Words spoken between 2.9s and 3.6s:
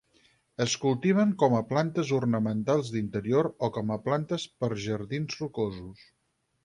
d'interior